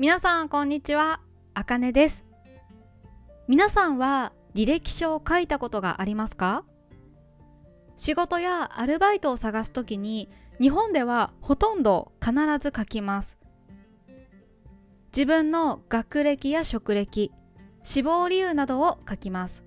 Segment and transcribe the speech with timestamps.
[0.00, 1.20] 皆さんこんにちは、
[1.52, 2.24] あかねです。
[3.48, 6.64] 皆さんは履歴書を書いたことがありますか？
[7.98, 13.38] 仕事やアルバイトを探すときに日本ではほとんど必ず書きます。
[15.14, 17.30] 自分の学歴や職歴、
[17.82, 19.66] 死亡理由などを書きます。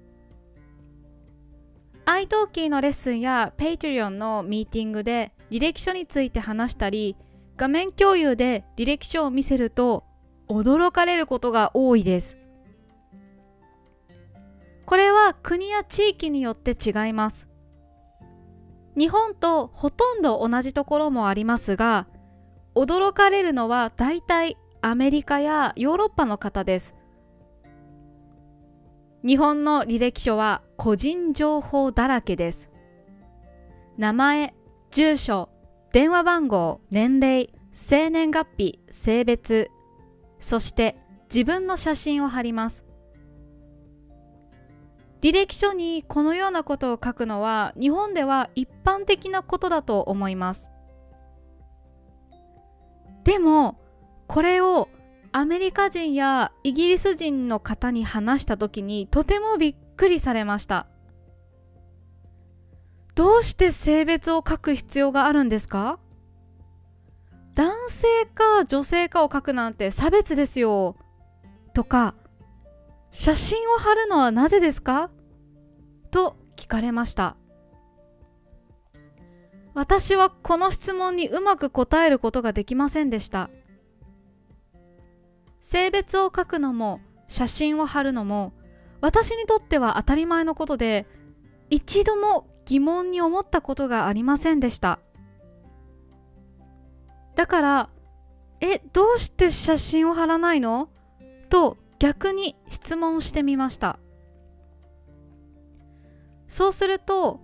[2.08, 7.18] iTalki のレッスンや Patreon のミーティングで履歴書について話したり
[7.56, 10.06] 画面共有で履歴書を見せると
[10.54, 12.38] 驚かれることが多いです。
[14.86, 17.50] これは国や地域によって違います。
[18.98, 22.08] 日本とほとんど同じところもありますが
[22.76, 26.96] 驚かれるのは大体アメリカやヨーロッパの方です。
[29.26, 32.70] 日本の履歴書は個人情報だらけです。
[33.98, 34.54] 名前、
[34.92, 35.50] 住所、
[35.94, 39.72] 電話番号、年齢、生年月日、性別、
[40.44, 40.98] そして
[41.34, 42.86] 自分の写真を貼ります。
[45.22, 50.70] 履歴書にこのようなことを書くのは日本では一般的なことだと思います。
[53.24, 53.80] でも
[54.28, 54.90] これを
[55.32, 60.88] アメリカ人やイギリス人の方に話した時にとてもびっくりされました。
[63.16, 66.00] どうして性別を書く必要があるんですか？
[67.56, 70.96] 男性か女性かを書くなんて差別ですよ。
[71.74, 72.16] とか、
[73.12, 75.12] 写真を貼るのはなぜですか？
[76.10, 77.36] と聞かれました。
[79.76, 83.50] 私はこの質問にうまく答えることができませんでした。
[85.60, 88.52] 性別を書くのも写真を貼るのも
[89.00, 91.08] 私にとっては当たり前のことで
[91.70, 95.00] 一度も疑問に思ったことがありませんでした
[97.36, 97.90] だから
[98.62, 100.90] えどうして写真を貼らないの？
[101.50, 104.00] と逆に質問してみました
[106.48, 107.42] そうすると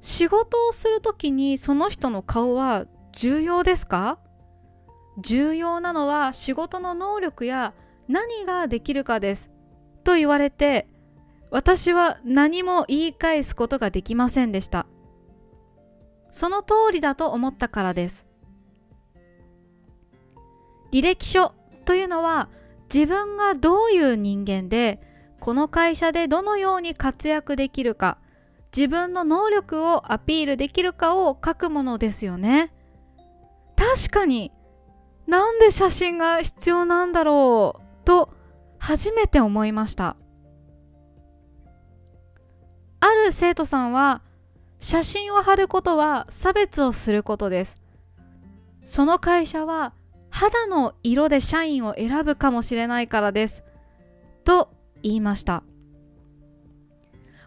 [0.00, 4.18] 仕事をするときにその人の顔は重要ですか？
[5.18, 7.72] 重要なのは仕事の能力や
[8.08, 9.50] 何ができるかです
[10.04, 10.86] と言われて
[11.50, 14.86] 私は何も言い返すことができませんでした。
[16.30, 18.25] その通りだと思ったからです。
[20.92, 21.52] 履歴書
[21.84, 22.48] というのは
[22.92, 25.00] 自分がどういう人間で
[25.40, 28.18] この会社でどのように活躍できるか
[28.76, 32.72] 自分の能力をアピールできるかを書くものですよね。
[33.76, 34.52] 確かに
[35.26, 38.30] なんで写真が必要なんだろうと
[38.78, 40.16] 初めて思いました。
[43.00, 44.22] ある生徒さんは
[44.78, 47.82] 写真を貼ることは差別をすることです。
[48.84, 49.94] その会社は
[50.36, 53.64] 肌の色で社員を選ぶかもしれないからです。
[54.44, 54.68] と
[55.02, 55.62] 言いました。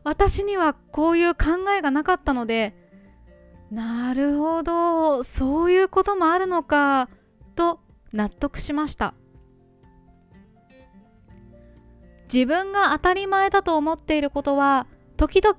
[0.03, 2.73] 私にはこういう考えがなかったので、
[3.69, 7.09] なるほど、そういうこともあるのか、
[7.55, 7.79] と
[8.11, 9.13] 納得しました。
[12.23, 15.55] 自分が当たり前だと思っていることは時々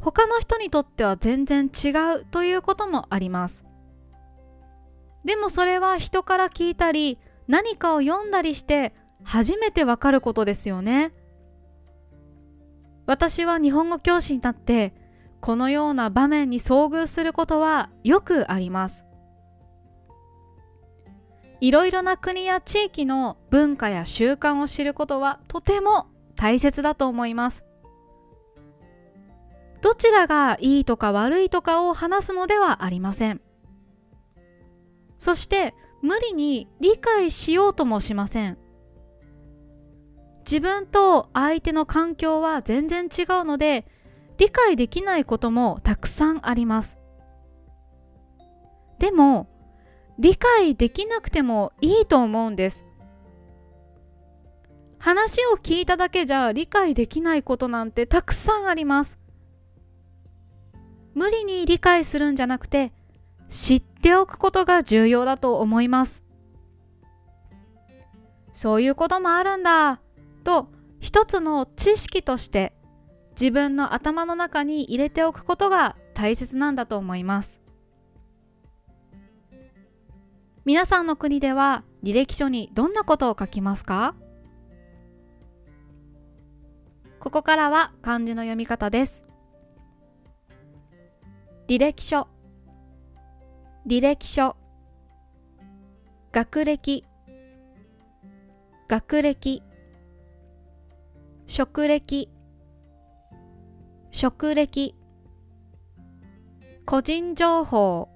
[0.00, 3.64] 他の人にとっては全然違うということもあります。
[5.24, 7.18] でもそれは人から聞いたり
[7.48, 11.12] 何かを読んだりして初めてわかることですよね。
[13.06, 14.94] 私は日本語教師になって
[15.40, 19.04] このような場面に遭遇することはよくあります。
[21.60, 27.64] いろいろな国や地域の文化や習慣を知ることはとても大切だと思います。
[29.80, 33.40] どちらがいいとか悪いとかを話すのではありません。
[35.18, 38.58] そして無理に理解しようともしません。
[40.40, 43.86] 自分と相手の環境は全然違うので
[44.36, 46.98] 理解できないこともたくさんあります。
[48.98, 49.48] でも
[50.18, 52.84] 理解できなくてもいいと思うんです。
[54.98, 59.18] 話を聞いただけじゃ理解できないことなんてたくさんあります。
[61.14, 62.92] 無理に理解するんじゃなくて
[63.48, 66.22] 知ってっておくことが重要だと思います。
[68.52, 70.02] そういうこともあるんだ
[70.44, 70.68] と
[71.00, 72.74] 一つの知識として
[73.30, 77.62] 自分の頭の中に入れておくことが大切なんだと思います。
[80.66, 84.14] 皆さんの国では履歴書にどんなことを書きますか？
[87.20, 89.24] ここからは漢字の読み方です。
[91.68, 92.28] 履歴書
[93.86, 94.56] 履歴書。
[96.32, 97.04] 学歴。
[98.88, 99.62] 学歴。
[101.46, 102.30] 職歴。
[104.10, 104.94] 職歴。
[106.86, 108.08] 個人情報。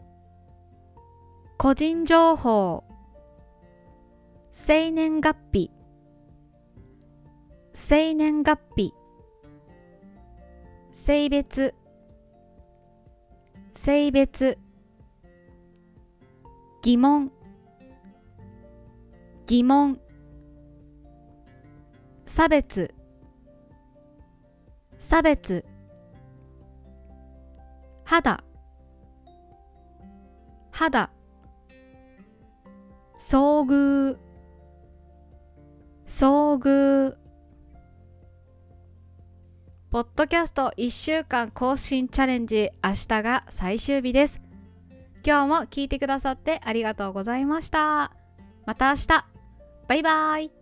[1.59, 2.83] 個人情報。
[4.51, 5.71] 生年月日。
[7.75, 8.95] 生年月日。
[10.93, 11.75] 性別。
[13.75, 14.68] 性別。
[16.83, 17.33] 疑問。
[19.47, 19.99] 疑問。
[22.25, 22.95] 差別。
[24.97, 25.65] 差別。
[28.05, 28.45] 肌。
[30.71, 31.11] 肌。
[33.19, 34.17] 遭遇。
[36.07, 37.17] 遭遇。
[39.91, 44.48] ポッドキャスト1週間更新チャレンジ明日が最終日です。
[45.25, 48.13] 今日も聞いてくださってありがとうございました。
[48.67, 49.27] また明日。
[49.89, 50.58] バイバイ。